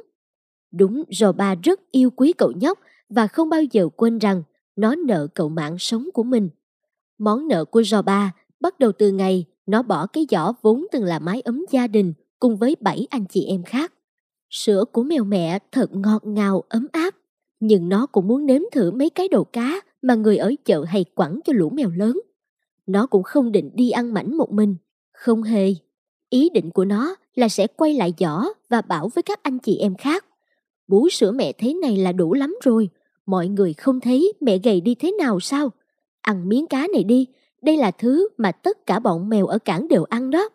Đúng, 0.72 1.04
ba 1.36 1.54
rất 1.62 1.80
yêu 1.90 2.10
quý 2.10 2.32
cậu 2.32 2.52
nhóc 2.52 2.78
và 3.08 3.26
không 3.26 3.48
bao 3.48 3.62
giờ 3.62 3.88
quên 3.96 4.18
rằng 4.18 4.42
nó 4.76 4.94
nợ 4.94 5.26
cậu 5.34 5.48
mạng 5.48 5.78
sống 5.78 6.08
của 6.14 6.22
mình. 6.22 6.48
Món 7.18 7.48
nợ 7.48 7.64
của 7.64 7.82
ba 8.04 8.34
bắt 8.60 8.78
đầu 8.78 8.92
từ 8.92 9.10
ngày 9.12 9.44
nó 9.66 9.82
bỏ 9.82 10.06
cái 10.06 10.26
giỏ 10.30 10.52
vốn 10.62 10.86
từng 10.92 11.04
là 11.04 11.18
mái 11.18 11.40
ấm 11.40 11.64
gia 11.70 11.86
đình 11.86 12.12
cùng 12.38 12.56
với 12.56 12.76
bảy 12.80 13.06
anh 13.10 13.24
chị 13.26 13.44
em 13.44 13.62
khác. 13.62 13.92
Sữa 14.50 14.84
của 14.92 15.02
mèo 15.02 15.24
mẹ 15.24 15.58
thật 15.72 15.90
ngọt 15.93 16.26
ngào 16.26 16.64
ấm 16.69 16.86
áp, 16.93 17.14
nhưng 17.60 17.88
nó 17.88 18.06
cũng 18.06 18.29
muốn 18.29 18.46
nếm 18.46 18.62
thử 18.72 18.90
mấy 18.90 19.10
cái 19.10 19.29
đồ 19.29 19.44
cá 19.44 19.81
mà 20.02 20.14
người 20.14 20.36
ở 20.36 20.52
chợ 20.64 20.84
hay 20.84 21.04
quẳng 21.04 21.40
cho 21.44 21.52
lũ 21.56 21.70
mèo 21.70 21.90
lớn. 21.90 22.20
Nó 22.86 23.06
cũng 23.06 23.22
không 23.22 23.52
định 23.52 23.70
đi 23.74 23.90
ăn 23.90 24.14
mảnh 24.14 24.36
một 24.36 24.52
mình, 24.52 24.76
không 25.12 25.42
hề. 25.42 25.74
Ý 26.30 26.48
định 26.50 26.70
của 26.70 26.84
nó 26.84 27.16
là 27.34 27.48
sẽ 27.48 27.66
quay 27.66 27.94
lại 27.94 28.14
giỏ 28.19 28.44
và 28.69 28.80
bảo 28.80 29.08
với 29.14 29.22
các 29.22 29.42
anh 29.42 29.58
chị 29.58 29.78
em 29.78 29.94
khác. 29.94 30.24
Bú 30.88 31.08
sữa 31.08 31.32
mẹ 31.32 31.52
thế 31.52 31.74
này 31.74 31.96
là 31.96 32.12
đủ 32.12 32.34
lắm 32.34 32.56
rồi, 32.62 32.88
mọi 33.26 33.48
người 33.48 33.72
không 33.72 34.00
thấy 34.00 34.32
mẹ 34.40 34.58
gầy 34.58 34.80
đi 34.80 34.94
thế 34.94 35.12
nào 35.12 35.40
sao? 35.40 35.70
Ăn 36.20 36.48
miếng 36.48 36.66
cá 36.66 36.86
này 36.92 37.04
đi, 37.04 37.26
đây 37.62 37.76
là 37.76 37.90
thứ 37.90 38.28
mà 38.36 38.52
tất 38.52 38.86
cả 38.86 38.98
bọn 38.98 39.28
mèo 39.28 39.46
ở 39.46 39.58
cảng 39.58 39.88
đều 39.88 40.04
ăn 40.04 40.30
đó. 40.30 40.48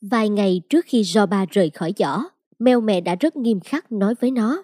Vài 0.00 0.28
ngày 0.28 0.60
trước 0.68 0.84
khi 0.88 1.02
Joba 1.02 1.46
rời 1.50 1.70
khỏi 1.70 1.92
giỏ, 1.98 2.22
mèo 2.58 2.80
mẹ 2.80 3.00
đã 3.00 3.14
rất 3.14 3.36
nghiêm 3.36 3.60
khắc 3.60 3.92
nói 3.92 4.14
với 4.20 4.30
nó. 4.30 4.62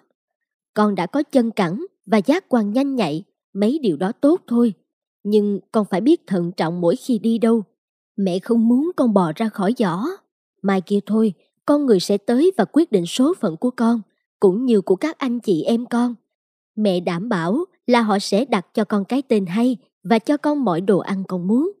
Con 0.73 0.95
đã 0.95 1.05
có 1.05 1.23
chân 1.23 1.51
cẳng 1.51 1.85
và 2.05 2.17
giác 2.17 2.45
quan 2.49 2.73
nhanh 2.73 2.95
nhạy 2.95 3.23
mấy 3.59 3.79
điều 3.81 3.97
đó 3.97 4.11
tốt 4.11 4.41
thôi. 4.47 4.73
Nhưng 5.23 5.59
con 5.71 5.85
phải 5.89 6.01
biết 6.01 6.27
thận 6.27 6.51
trọng 6.57 6.81
mỗi 6.81 6.95
khi 6.95 7.19
đi 7.19 7.37
đâu. 7.37 7.63
Mẹ 8.17 8.39
không 8.39 8.67
muốn 8.67 8.91
con 8.95 9.13
bò 9.13 9.31
ra 9.35 9.49
khỏi 9.49 9.73
giỏ. 9.77 10.03
Mai 10.61 10.81
kia 10.81 10.99
thôi, 11.05 11.33
con 11.65 11.85
người 11.85 11.99
sẽ 11.99 12.17
tới 12.17 12.51
và 12.57 12.65
quyết 12.65 12.91
định 12.91 13.05
số 13.05 13.33
phận 13.39 13.57
của 13.57 13.71
con, 13.71 14.01
cũng 14.39 14.65
như 14.65 14.81
của 14.81 14.95
các 14.95 15.17
anh 15.17 15.39
chị 15.39 15.63
em 15.63 15.85
con. 15.85 16.15
Mẹ 16.75 16.99
đảm 16.99 17.29
bảo 17.29 17.65
là 17.87 18.01
họ 18.01 18.19
sẽ 18.19 18.45
đặt 18.45 18.73
cho 18.73 18.83
con 18.85 19.05
cái 19.05 19.21
tên 19.21 19.45
hay 19.45 19.77
và 20.03 20.19
cho 20.19 20.37
con 20.37 20.65
mọi 20.65 20.81
đồ 20.81 20.99
ăn 20.99 21.23
con 21.27 21.47
muốn. 21.47 21.71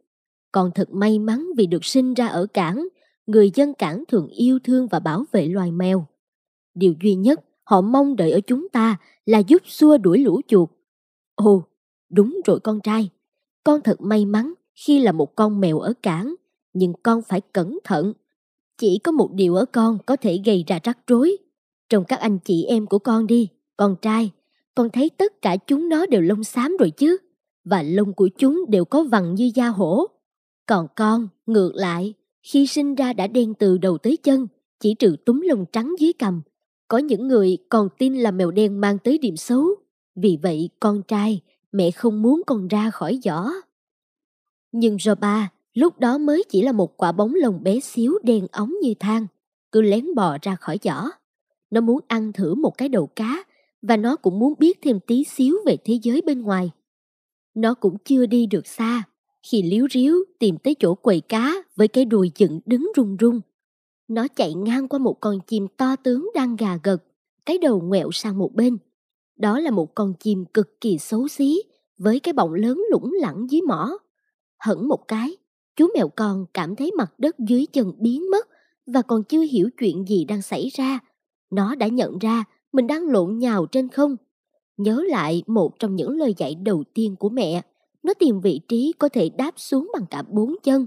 Con 0.51 0.71
thật 0.75 0.89
may 0.91 1.19
mắn 1.19 1.47
vì 1.57 1.67
được 1.67 1.85
sinh 1.85 2.13
ra 2.13 2.27
ở 2.27 2.47
cảng, 2.53 2.87
người 3.27 3.51
dân 3.53 3.73
cảng 3.73 4.03
thường 4.07 4.27
yêu 4.27 4.59
thương 4.63 4.87
và 4.87 4.99
bảo 4.99 5.25
vệ 5.31 5.47
loài 5.47 5.71
mèo. 5.71 6.05
Điều 6.73 6.93
duy 7.03 7.15
nhất 7.15 7.39
họ 7.63 7.81
mong 7.81 8.15
đợi 8.15 8.31
ở 8.31 8.39
chúng 8.47 8.69
ta 8.69 8.97
là 9.25 9.39
giúp 9.39 9.61
xua 9.65 9.97
đuổi 9.97 10.17
lũ 10.17 10.41
chuột 10.47 10.69
Ồ, 11.37 11.63
đúng 12.09 12.41
rồi 12.45 12.59
con 12.59 12.79
trai. 12.81 13.09
Con 13.63 13.81
thật 13.81 14.01
may 14.01 14.25
mắn 14.25 14.53
khi 14.75 14.99
là 14.99 15.11
một 15.11 15.35
con 15.35 15.59
mèo 15.59 15.79
ở 15.79 15.93
cảng, 16.03 16.35
nhưng 16.73 16.93
con 17.03 17.21
phải 17.21 17.41
cẩn 17.41 17.79
thận. 17.83 18.13
Chỉ 18.77 18.99
có 18.99 19.11
một 19.11 19.29
điều 19.33 19.55
ở 19.55 19.65
con 19.65 19.97
có 20.05 20.15
thể 20.15 20.41
gây 20.45 20.63
ra 20.67 20.79
rắc 20.83 20.97
rối. 21.07 21.37
Trong 21.89 22.03
các 22.07 22.19
anh 22.19 22.39
chị 22.39 22.63
em 22.63 22.85
của 22.85 22.99
con 22.99 23.27
đi, 23.27 23.49
con 23.77 23.95
trai, 24.01 24.31
con 24.75 24.89
thấy 24.89 25.09
tất 25.09 25.41
cả 25.41 25.57
chúng 25.57 25.89
nó 25.89 26.05
đều 26.05 26.21
lông 26.21 26.43
xám 26.43 26.77
rồi 26.79 26.89
chứ. 26.89 27.17
Và 27.63 27.83
lông 27.83 28.13
của 28.13 28.29
chúng 28.37 28.65
đều 28.69 28.85
có 28.85 29.03
vằn 29.03 29.35
như 29.35 29.51
da 29.55 29.67
hổ. 29.67 30.05
Còn 30.65 30.87
con, 30.95 31.27
ngược 31.45 31.71
lại, 31.75 32.13
khi 32.43 32.67
sinh 32.67 32.95
ra 32.95 33.13
đã 33.13 33.27
đen 33.27 33.53
từ 33.53 33.77
đầu 33.77 33.97
tới 33.97 34.17
chân, 34.17 34.47
chỉ 34.79 34.93
trừ 34.93 35.15
túm 35.25 35.41
lông 35.41 35.65
trắng 35.71 35.95
dưới 35.99 36.13
cằm. 36.13 36.41
Có 36.87 36.97
những 36.97 37.27
người 37.27 37.57
còn 37.69 37.89
tin 37.97 38.15
là 38.15 38.31
mèo 38.31 38.51
đen 38.51 38.81
mang 38.81 38.97
tới 38.99 39.17
điểm 39.17 39.37
xấu. 39.37 39.67
Vì 40.21 40.37
vậy 40.41 40.69
con 40.79 41.03
trai, 41.03 41.41
mẹ 41.71 41.91
không 41.91 42.21
muốn 42.21 42.41
con 42.47 42.67
ra 42.67 42.89
khỏi 42.89 43.19
giỏ. 43.23 43.51
Nhưng 44.71 44.97
Roba 44.99 45.49
lúc 45.73 45.99
đó 45.99 46.17
mới 46.17 46.43
chỉ 46.49 46.61
là 46.61 46.71
một 46.71 46.97
quả 46.97 47.11
bóng 47.11 47.35
lồng 47.35 47.63
bé 47.63 47.79
xíu 47.79 48.19
đen 48.23 48.47
ống 48.51 48.73
như 48.81 48.93
than, 48.99 49.27
cứ 49.71 49.81
lén 49.81 50.15
bò 50.15 50.37
ra 50.41 50.55
khỏi 50.55 50.79
giỏ. 50.83 51.09
Nó 51.69 51.81
muốn 51.81 51.99
ăn 52.07 52.33
thử 52.33 52.55
một 52.55 52.77
cái 52.77 52.89
đầu 52.89 53.07
cá 53.07 53.43
và 53.81 53.97
nó 53.97 54.15
cũng 54.15 54.39
muốn 54.39 54.53
biết 54.59 54.79
thêm 54.81 54.99
tí 54.99 55.23
xíu 55.23 55.57
về 55.65 55.77
thế 55.83 55.99
giới 56.03 56.21
bên 56.21 56.41
ngoài. 56.41 56.71
Nó 57.53 57.73
cũng 57.73 57.97
chưa 58.05 58.25
đi 58.25 58.45
được 58.45 58.67
xa 58.67 59.03
khi 59.43 59.61
liếu 59.61 59.87
riếu 59.91 60.15
tìm 60.39 60.57
tới 60.57 60.75
chỗ 60.79 60.95
quầy 60.95 61.21
cá 61.21 61.55
với 61.75 61.87
cái 61.87 62.05
đùi 62.05 62.31
dựng 62.35 62.59
đứng 62.65 62.91
rung 62.95 63.17
rung. 63.19 63.41
Nó 64.07 64.27
chạy 64.27 64.53
ngang 64.53 64.87
qua 64.87 64.99
một 64.99 65.17
con 65.19 65.39
chim 65.47 65.67
to 65.77 65.95
tướng 65.95 66.29
đang 66.35 66.55
gà 66.55 66.77
gật, 66.83 67.03
cái 67.45 67.57
đầu 67.57 67.81
ngoẹo 67.81 68.11
sang 68.11 68.37
một 68.37 68.55
bên. 68.55 68.77
Đó 69.37 69.59
là 69.59 69.71
một 69.71 69.95
con 69.95 70.13
chim 70.19 70.45
cực 70.45 70.81
kỳ 70.81 70.97
xấu 70.97 71.27
xí 71.27 71.61
với 71.97 72.19
cái 72.19 72.33
bọng 72.33 72.53
lớn 72.53 72.83
lủng 72.91 73.13
lẳng 73.21 73.45
dưới 73.49 73.61
mỏ. 73.61 73.97
Hẳn 74.57 74.87
một 74.87 75.07
cái, 75.07 75.37
chú 75.75 75.87
mèo 75.95 76.09
con 76.09 76.45
cảm 76.53 76.75
thấy 76.75 76.91
mặt 76.97 77.13
đất 77.19 77.39
dưới 77.39 77.65
chân 77.65 77.93
biến 77.99 78.31
mất 78.31 78.47
và 78.87 79.01
còn 79.01 79.23
chưa 79.23 79.41
hiểu 79.41 79.69
chuyện 79.79 80.05
gì 80.07 80.25
đang 80.25 80.41
xảy 80.41 80.69
ra. 80.73 80.99
Nó 81.49 81.75
đã 81.75 81.87
nhận 81.87 82.19
ra 82.19 82.43
mình 82.73 82.87
đang 82.87 83.07
lộn 83.07 83.37
nhào 83.37 83.65
trên 83.65 83.89
không. 83.89 84.15
Nhớ 84.77 85.03
lại 85.07 85.43
một 85.47 85.79
trong 85.79 85.95
những 85.95 86.11
lời 86.17 86.33
dạy 86.37 86.55
đầu 86.55 86.83
tiên 86.93 87.15
của 87.15 87.29
mẹ, 87.29 87.61
nó 88.03 88.13
tìm 88.13 88.41
vị 88.41 88.61
trí 88.67 88.93
có 88.99 89.09
thể 89.09 89.29
đáp 89.29 89.53
xuống 89.57 89.91
bằng 89.93 90.05
cả 90.09 90.23
bốn 90.29 90.55
chân. 90.63 90.85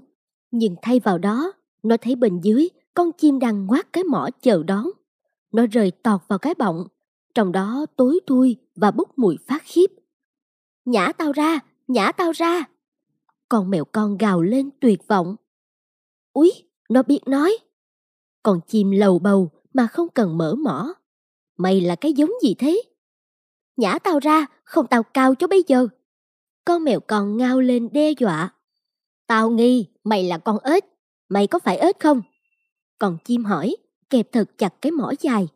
Nhưng 0.51 0.75
thay 0.83 1.01
vào 1.01 1.19
đó, 1.19 1.53
nó 1.83 1.97
thấy 1.97 2.17
bên 2.17 2.41
dưới 2.41 2.69
con 2.95 3.13
chim 3.13 3.39
đang 3.39 3.67
ngoác 3.67 3.93
cái 3.93 4.05
mỏ 4.05 4.29
chờ 4.43 4.63
đón. 4.63 4.87
Nó 5.53 5.67
rời 5.67 5.91
tọt 5.91 6.21
vào 6.29 6.39
cái 6.39 6.55
bọng, 6.55 6.87
trong 7.35 7.53
đó 7.53 7.87
tối 7.97 8.21
thui 8.27 8.57
và 8.77 8.91
bốc 8.91 9.19
mùi 9.19 9.37
phát 9.47 9.63
khiếp. 9.65 9.87
Nhả 10.85 11.13
tao 11.13 11.33
ra, 11.33 11.59
nhả 11.89 12.13
tao 12.13 12.33
ra. 12.33 12.65
Con 13.49 13.71
mèo 13.71 13.85
con 13.85 14.19
gào 14.19 14.43
lên 14.43 14.71
tuyệt 14.81 15.07
vọng. 15.09 15.37
Úi, 16.33 16.53
nó 16.89 17.03
biết 17.03 17.21
nói. 17.27 17.59
Con 18.43 18.61
chim 18.67 18.91
lầu 18.91 19.19
bầu 19.19 19.51
mà 19.75 19.87
không 19.87 20.09
cần 20.09 20.39
mở 20.39 20.55
mỏ. 20.55 20.95
Mày 21.57 21.81
là 21.81 21.97
cái 21.97 22.13
giống 22.13 22.31
gì 22.43 22.55
thế? 22.55 22.83
Nhả 23.77 23.99
tao 23.99 24.19
ra, 24.19 24.47
không 24.65 24.87
tao 24.87 25.03
cao 25.03 25.35
cho 25.35 25.47
bây 25.47 25.65
giờ. 25.67 25.89
Con 26.65 26.85
mèo 26.85 27.01
con 27.01 27.37
ngao 27.37 27.61
lên 27.61 27.89
đe 27.93 28.11
dọa. 28.11 28.55
Tao 29.27 29.51
nghi 29.51 29.87
mày 30.05 30.25
là 30.25 30.39
con 30.39 30.59
ếch. 30.65 30.85
Mày 31.29 31.47
có 31.47 31.59
phải 31.59 31.77
ếch 31.77 32.01
không? 32.01 32.23
Còn 32.99 33.19
chim 33.25 33.45
hỏi, 33.45 33.77
kẹp 34.11 34.33
thật 34.33 34.59
chặt 34.59 34.75
cái 34.83 34.93
mỏ 34.93 35.13
dài. 35.21 35.49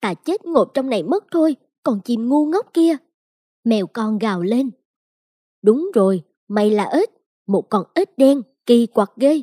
Ta 0.00 0.14
chết 0.14 0.44
ngộp 0.44 0.70
trong 0.74 0.90
này 0.90 1.02
mất 1.02 1.24
thôi, 1.30 1.56
còn 1.82 2.00
chim 2.04 2.28
ngu 2.28 2.46
ngốc 2.46 2.66
kia. 2.74 2.96
Mèo 3.64 3.86
con 3.86 4.18
gào 4.18 4.42
lên. 4.42 4.70
Đúng 5.62 5.90
rồi, 5.94 6.22
mày 6.48 6.70
là 6.70 6.84
ếch, 6.84 7.10
một 7.46 7.70
con 7.70 7.84
ếch 7.94 8.18
đen, 8.18 8.42
kỳ 8.66 8.86
quặc 8.86 9.12
ghê. 9.16 9.42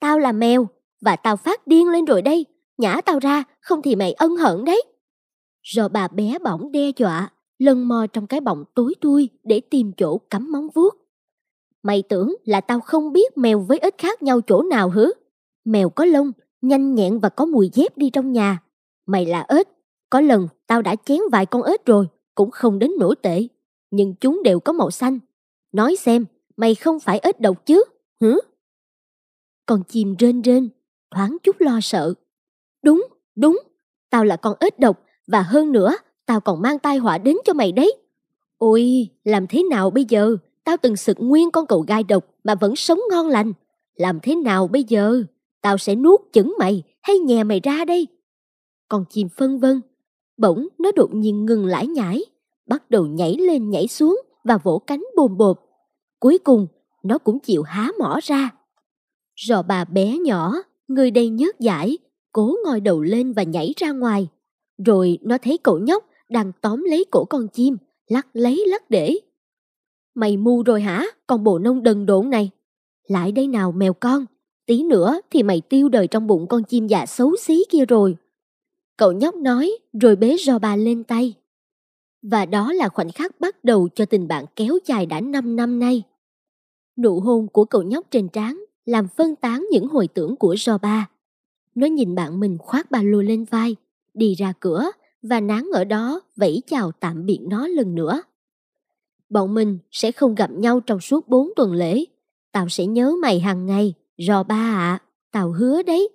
Tao 0.00 0.18
là 0.18 0.32
mèo, 0.32 0.68
và 1.00 1.16
tao 1.16 1.36
phát 1.36 1.66
điên 1.66 1.88
lên 1.88 2.04
rồi 2.04 2.22
đây. 2.22 2.46
Nhả 2.78 3.00
tao 3.00 3.18
ra, 3.18 3.44
không 3.60 3.82
thì 3.82 3.96
mày 3.96 4.12
ân 4.12 4.36
hận 4.36 4.64
đấy. 4.64 4.82
Rồi 5.62 5.88
bà 5.88 6.08
bé 6.08 6.38
bỏng 6.38 6.72
đe 6.72 6.90
dọa, 6.96 7.32
lần 7.58 7.88
mò 7.88 8.06
trong 8.12 8.26
cái 8.26 8.40
bọng 8.40 8.64
tối 8.74 8.94
tui 9.00 9.28
để 9.42 9.60
tìm 9.70 9.92
chỗ 9.96 10.18
cắm 10.18 10.52
móng 10.52 10.68
vuốt. 10.74 10.94
Mày 11.82 12.02
tưởng 12.08 12.34
là 12.44 12.60
tao 12.60 12.80
không 12.80 13.12
biết 13.12 13.38
mèo 13.38 13.60
với 13.60 13.78
ếch 13.78 13.98
khác 13.98 14.22
nhau 14.22 14.40
chỗ 14.40 14.62
nào 14.62 14.90
hứ? 14.90 15.12
Mèo 15.64 15.90
có 15.90 16.04
lông, 16.04 16.32
nhanh 16.60 16.94
nhẹn 16.94 17.18
và 17.18 17.28
có 17.28 17.44
mùi 17.46 17.70
dép 17.72 17.98
đi 17.98 18.10
trong 18.10 18.32
nhà. 18.32 18.62
Mày 19.06 19.26
là 19.26 19.44
ếch, 19.48 19.68
có 20.10 20.20
lần 20.20 20.48
tao 20.66 20.82
đã 20.82 20.96
chén 20.96 21.18
vài 21.32 21.46
con 21.46 21.62
ếch 21.62 21.86
rồi, 21.86 22.06
cũng 22.34 22.50
không 22.50 22.78
đến 22.78 22.90
nổi 22.98 23.14
tệ. 23.22 23.48
Nhưng 23.90 24.14
chúng 24.14 24.42
đều 24.42 24.60
có 24.60 24.72
màu 24.72 24.90
xanh. 24.90 25.18
Nói 25.72 25.96
xem, 25.96 26.26
mày 26.56 26.74
không 26.74 27.00
phải 27.00 27.18
ếch 27.18 27.40
độc 27.40 27.66
chứ, 27.66 27.84
hử 28.20 28.40
Con 29.66 29.82
chim 29.88 30.14
rên 30.18 30.42
rên, 30.42 30.68
thoáng 31.10 31.36
chút 31.42 31.60
lo 31.60 31.80
sợ. 31.82 32.14
Đúng, 32.82 33.06
đúng, 33.36 33.60
tao 34.10 34.24
là 34.24 34.36
con 34.36 34.56
ếch 34.60 34.78
độc 34.78 35.00
và 35.26 35.42
hơn 35.42 35.72
nữa, 35.72 35.96
tao 36.26 36.40
còn 36.40 36.62
mang 36.62 36.78
tai 36.78 36.96
họa 36.98 37.18
đến 37.18 37.36
cho 37.44 37.52
mày 37.52 37.72
đấy. 37.72 37.92
Ôi, 38.58 39.08
làm 39.24 39.46
thế 39.46 39.62
nào 39.70 39.90
bây 39.90 40.04
giờ? 40.04 40.36
Tao 40.64 40.76
từng 40.76 40.96
sực 40.96 41.16
nguyên 41.20 41.50
con 41.50 41.66
cầu 41.66 41.84
gai 41.88 42.02
độc 42.02 42.24
mà 42.44 42.54
vẫn 42.54 42.76
sống 42.76 43.00
ngon 43.10 43.28
lành. 43.28 43.52
Làm 43.94 44.20
thế 44.20 44.34
nào 44.34 44.68
bây 44.68 44.84
giờ? 44.84 45.22
Tao 45.60 45.78
sẽ 45.78 45.94
nuốt 45.94 46.20
chửng 46.32 46.54
mày 46.58 46.82
hay 47.02 47.18
nhè 47.18 47.44
mày 47.44 47.60
ra 47.60 47.84
đây? 47.84 48.06
Con 48.92 49.04
chim 49.10 49.28
phân 49.36 49.58
vân. 49.58 49.80
Bỗng 50.36 50.68
nó 50.78 50.92
đột 50.96 51.14
nhiên 51.14 51.46
ngừng 51.46 51.66
lải 51.66 51.86
nhải, 51.86 52.24
bắt 52.66 52.90
đầu 52.90 53.06
nhảy 53.06 53.36
lên 53.36 53.70
nhảy 53.70 53.88
xuống 53.88 54.20
và 54.44 54.58
vỗ 54.58 54.78
cánh 54.78 55.04
bồm 55.16 55.36
bộp. 55.36 55.60
Cuối 56.20 56.38
cùng, 56.38 56.66
nó 57.02 57.18
cũng 57.18 57.38
chịu 57.38 57.62
há 57.62 57.90
mỏ 57.98 58.20
ra. 58.22 58.50
Rò 59.46 59.62
bà 59.62 59.84
bé 59.84 60.18
nhỏ, 60.18 60.54
người 60.88 61.10
đầy 61.10 61.28
nhớt 61.28 61.60
giải, 61.60 61.98
cố 62.32 62.56
ngòi 62.64 62.80
đầu 62.80 63.02
lên 63.02 63.32
và 63.32 63.42
nhảy 63.42 63.74
ra 63.76 63.92
ngoài. 63.92 64.28
Rồi 64.86 65.18
nó 65.22 65.38
thấy 65.38 65.58
cậu 65.58 65.78
nhóc 65.78 66.04
đang 66.28 66.52
tóm 66.60 66.84
lấy 66.84 67.04
cổ 67.10 67.24
con 67.24 67.48
chim, 67.48 67.76
lắc 68.06 68.26
lấy 68.32 68.64
lắc 68.66 68.90
để. 68.90 69.18
Mày 70.14 70.36
mù 70.36 70.62
rồi 70.62 70.80
hả, 70.80 71.06
con 71.26 71.44
bồ 71.44 71.58
nông 71.58 71.82
đần 71.82 72.06
độn 72.06 72.30
này? 72.30 72.50
Lại 73.08 73.32
đây 73.32 73.46
nào 73.46 73.72
mèo 73.72 73.92
con, 73.92 74.26
tí 74.66 74.82
nữa 74.82 75.20
thì 75.30 75.42
mày 75.42 75.60
tiêu 75.60 75.88
đời 75.88 76.06
trong 76.06 76.26
bụng 76.26 76.46
con 76.46 76.64
chim 76.64 76.86
dạ 76.86 77.06
xấu 77.06 77.36
xí 77.36 77.64
kia 77.70 77.84
rồi. 77.84 78.16
Cậu 79.02 79.12
nhóc 79.12 79.34
nói 79.34 79.72
rồi 79.92 80.16
bế 80.16 80.36
rò 80.38 80.58
bà 80.58 80.76
lên 80.76 81.04
tay. 81.04 81.34
Và 82.22 82.46
đó 82.46 82.72
là 82.72 82.88
khoảnh 82.88 83.12
khắc 83.12 83.40
bắt 83.40 83.64
đầu 83.64 83.88
cho 83.94 84.04
tình 84.04 84.28
bạn 84.28 84.44
kéo 84.56 84.78
dài 84.86 85.06
đã 85.06 85.20
5 85.20 85.56
năm 85.56 85.78
nay. 85.78 86.02
Nụ 86.96 87.20
hôn 87.20 87.48
của 87.48 87.64
cậu 87.64 87.82
nhóc 87.82 88.06
trên 88.10 88.28
trán 88.28 88.64
làm 88.84 89.08
phân 89.08 89.36
tán 89.36 89.66
những 89.70 89.88
hồi 89.88 90.08
tưởng 90.08 90.36
của 90.36 90.56
rò 90.58 90.78
ba. 90.78 91.08
Nó 91.74 91.86
nhìn 91.86 92.14
bạn 92.14 92.40
mình 92.40 92.58
khoác 92.58 92.90
ba 92.90 93.02
lô 93.02 93.22
lên 93.22 93.44
vai, 93.44 93.76
đi 94.14 94.34
ra 94.34 94.52
cửa 94.60 94.90
và 95.22 95.40
nán 95.40 95.64
ở 95.72 95.84
đó 95.84 96.20
vẫy 96.36 96.62
chào 96.66 96.92
tạm 96.92 97.26
biệt 97.26 97.38
nó 97.42 97.66
lần 97.66 97.94
nữa. 97.94 98.22
Bọn 99.28 99.54
mình 99.54 99.78
sẽ 99.90 100.12
không 100.12 100.34
gặp 100.34 100.50
nhau 100.50 100.80
trong 100.80 101.00
suốt 101.00 101.28
bốn 101.28 101.50
tuần 101.56 101.72
lễ. 101.72 102.04
Tao 102.52 102.68
sẽ 102.68 102.86
nhớ 102.86 103.12
mày 103.22 103.40
hàng 103.40 103.66
ngày, 103.66 103.94
Rò 104.18 104.42
ba 104.42 104.56
ạ, 104.56 104.92
à, 104.92 105.02
tao 105.32 105.52
hứa 105.52 105.82
đấy. 105.82 106.08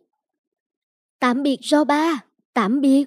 Tạm 1.20 1.44
biệt 1.44 1.60
Rò 1.62 1.84
ba, 1.84 2.27
tạm 2.58 2.82
biệt. 2.82 3.06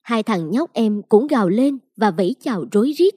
Hai 0.00 0.22
thằng 0.22 0.50
nhóc 0.50 0.72
em 0.72 1.02
cũng 1.08 1.26
gào 1.26 1.48
lên 1.48 1.78
và 1.96 2.10
vẫy 2.10 2.34
chào 2.40 2.64
rối 2.72 2.92
rít. 2.92 3.14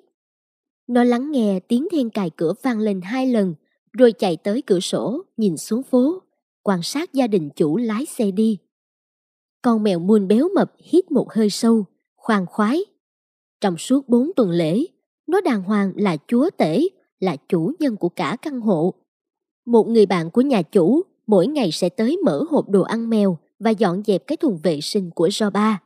Nó 0.87 1.03
lắng 1.03 1.31
nghe 1.31 1.59
tiếng 1.59 1.87
then 1.91 2.09
cài 2.09 2.29
cửa 2.29 2.53
vang 2.63 2.79
lên 2.79 3.01
hai 3.01 3.27
lần, 3.27 3.55
rồi 3.93 4.11
chạy 4.11 4.37
tới 4.37 4.61
cửa 4.61 4.79
sổ, 4.79 5.21
nhìn 5.37 5.57
xuống 5.57 5.83
phố, 5.83 6.21
quan 6.61 6.83
sát 6.83 7.13
gia 7.13 7.27
đình 7.27 7.49
chủ 7.55 7.77
lái 7.77 8.05
xe 8.05 8.31
đi. 8.31 8.57
Con 9.61 9.83
mèo 9.83 9.99
muôn 9.99 10.27
béo 10.27 10.49
mập 10.55 10.73
hít 10.77 11.11
một 11.11 11.33
hơi 11.33 11.49
sâu, 11.49 11.85
khoan 12.15 12.45
khoái. 12.45 12.85
Trong 13.61 13.77
suốt 13.77 14.09
bốn 14.09 14.31
tuần 14.35 14.49
lễ, 14.49 14.85
nó 15.27 15.41
đàng 15.41 15.63
hoàng 15.63 15.93
là 15.95 16.17
chúa 16.27 16.49
tể, 16.57 16.87
là 17.19 17.35
chủ 17.49 17.71
nhân 17.79 17.97
của 17.97 18.09
cả 18.09 18.37
căn 18.41 18.61
hộ. 18.61 18.93
Một 19.65 19.87
người 19.87 20.05
bạn 20.05 20.31
của 20.31 20.41
nhà 20.41 20.61
chủ 20.61 21.01
mỗi 21.27 21.47
ngày 21.47 21.71
sẽ 21.71 21.89
tới 21.89 22.17
mở 22.25 22.43
hộp 22.49 22.69
đồ 22.69 22.81
ăn 22.81 23.09
mèo 23.09 23.37
và 23.63 23.69
dọn 23.69 24.03
dẹp 24.05 24.27
cái 24.27 24.37
thùng 24.37 24.59
vệ 24.63 24.81
sinh 24.81 25.11
của 25.11 25.29
Ba. 25.53 25.81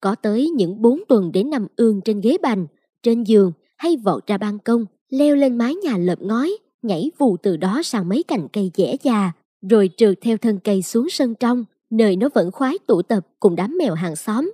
Có 0.00 0.14
tới 0.14 0.50
những 0.50 0.82
bốn 0.82 1.00
tuần 1.08 1.32
để 1.32 1.42
nằm 1.42 1.66
ương 1.76 2.00
trên 2.00 2.20
ghế 2.20 2.36
bành, 2.42 2.66
trên 3.02 3.24
giường 3.24 3.52
hay 3.76 3.96
vọt 3.96 4.26
ra 4.26 4.38
ban 4.38 4.58
công, 4.58 4.86
leo 5.08 5.36
lên 5.36 5.58
mái 5.58 5.74
nhà 5.74 5.96
lợp 5.98 6.22
ngói, 6.22 6.56
nhảy 6.82 7.10
vù 7.18 7.36
từ 7.36 7.56
đó 7.56 7.80
sang 7.84 8.08
mấy 8.08 8.22
cành 8.22 8.48
cây 8.52 8.70
dẻ 8.74 8.96
già, 9.02 9.32
rồi 9.70 9.90
trượt 9.96 10.18
theo 10.20 10.36
thân 10.36 10.58
cây 10.64 10.82
xuống 10.82 11.08
sân 11.10 11.34
trong, 11.34 11.64
nơi 11.90 12.16
nó 12.16 12.28
vẫn 12.34 12.52
khoái 12.52 12.78
tụ 12.86 13.02
tập 13.02 13.26
cùng 13.40 13.56
đám 13.56 13.76
mèo 13.78 13.94
hàng 13.94 14.16
xóm. 14.16 14.52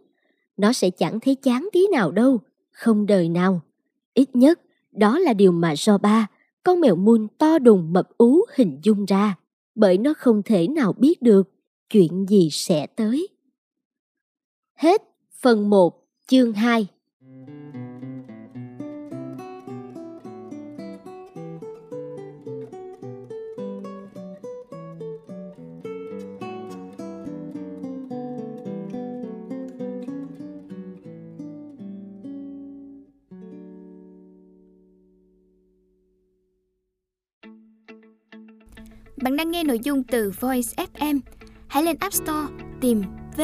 Nó 0.56 0.72
sẽ 0.72 0.90
chẳng 0.90 1.20
thấy 1.20 1.34
chán 1.34 1.68
tí 1.72 1.80
nào 1.92 2.10
đâu, 2.10 2.40
không 2.72 3.06
đời 3.06 3.28
nào. 3.28 3.60
Ít 4.14 4.36
nhất, 4.36 4.60
đó 4.92 5.18
là 5.18 5.32
điều 5.32 5.52
mà 5.52 5.74
do 5.76 5.98
ba, 5.98 6.26
con 6.62 6.80
mèo 6.80 6.96
mun 6.96 7.28
to 7.38 7.58
đùng 7.58 7.92
mập 7.92 8.08
ú 8.18 8.40
hình 8.54 8.78
dung 8.82 9.04
ra, 9.04 9.36
bởi 9.74 9.98
nó 9.98 10.14
không 10.18 10.42
thể 10.42 10.68
nào 10.68 10.92
biết 10.92 11.22
được 11.22 11.48
chuyện 11.92 12.26
gì 12.28 12.48
sẽ 12.52 12.86
tới. 12.86 13.28
Hết 14.74 15.02
phần 15.40 15.70
1 15.70 16.06
chương 16.26 16.52
2 16.52 16.86
Bạn 39.16 39.36
đang 39.36 39.50
nghe 39.50 39.64
nội 39.64 39.78
dung 39.84 40.02
từ 40.04 40.32
Voice 40.40 40.84
FM. 40.94 41.20
Hãy 41.72 41.82
lên 41.82 41.96
App 42.00 42.14
Store 42.14 42.48
tìm 42.80 43.02
V 43.36 43.40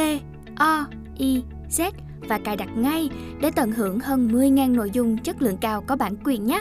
O 0.56 0.86
I 1.18 1.42
Z 1.70 1.90
và 2.28 2.38
cài 2.38 2.56
đặt 2.56 2.68
ngay 2.76 3.10
để 3.40 3.50
tận 3.56 3.72
hưởng 3.72 4.00
hơn 4.00 4.28
10.000 4.28 4.74
nội 4.74 4.90
dung 4.90 5.18
chất 5.18 5.42
lượng 5.42 5.56
cao 5.60 5.84
có 5.86 5.96
bản 5.96 6.14
quyền 6.24 6.46
nhé. 6.46 6.60